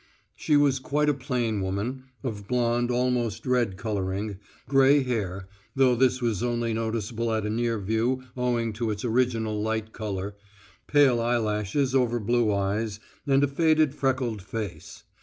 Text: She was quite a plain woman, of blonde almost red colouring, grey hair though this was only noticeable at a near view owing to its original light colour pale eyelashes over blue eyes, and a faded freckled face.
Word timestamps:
She 0.35 0.57
was 0.57 0.79
quite 0.79 1.09
a 1.09 1.13
plain 1.13 1.61
woman, 1.61 2.05
of 2.23 2.47
blonde 2.47 2.89
almost 2.89 3.45
red 3.45 3.77
colouring, 3.77 4.39
grey 4.67 5.03
hair 5.03 5.47
though 5.75 5.93
this 5.93 6.23
was 6.23 6.41
only 6.41 6.73
noticeable 6.73 7.31
at 7.31 7.45
a 7.45 7.51
near 7.51 7.77
view 7.77 8.23
owing 8.35 8.73
to 8.73 8.89
its 8.89 9.05
original 9.05 9.61
light 9.61 9.93
colour 9.93 10.35
pale 10.87 11.21
eyelashes 11.21 11.93
over 11.93 12.19
blue 12.19 12.51
eyes, 12.51 12.99
and 13.27 13.43
a 13.43 13.47
faded 13.47 13.93
freckled 13.93 14.41
face. 14.41 15.03